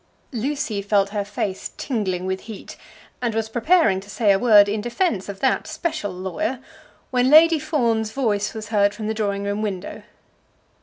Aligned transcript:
Lucy 0.31 0.81
felt 0.81 1.09
her 1.09 1.23
face 1.23 1.69
tingling 1.77 2.25
with 2.25 2.39
heat, 2.49 2.75
and 3.21 3.35
was 3.35 3.49
preparing 3.49 3.99
to 3.99 4.09
say 4.09 4.31
a 4.31 4.39
word 4.39 4.67
in 4.67 4.81
defence 4.81 5.29
of 5.29 5.41
that 5.41 5.67
special 5.67 6.09
lawyer, 6.11 6.57
when 7.11 7.29
Lady 7.29 7.59
Fawn's 7.59 8.11
voice 8.11 8.55
was 8.55 8.69
heard 8.69 8.95
from 8.95 9.05
the 9.05 9.13
drawing 9.13 9.43
room 9.43 9.61
window. 9.61 10.01